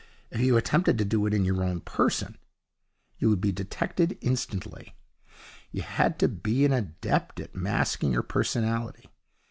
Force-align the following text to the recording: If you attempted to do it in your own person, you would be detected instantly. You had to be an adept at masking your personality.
If 0.31 0.41
you 0.41 0.57
attempted 0.57 0.97
to 0.97 1.05
do 1.05 1.27
it 1.27 1.33
in 1.35 1.45
your 1.45 1.63
own 1.63 1.81
person, 1.81 2.39
you 3.19 3.29
would 3.29 3.39
be 3.39 3.51
detected 3.51 4.17
instantly. 4.19 4.95
You 5.71 5.83
had 5.83 6.17
to 6.21 6.27
be 6.27 6.65
an 6.65 6.73
adept 6.73 7.39
at 7.39 7.53
masking 7.53 8.11
your 8.11 8.23
personality. 8.23 9.09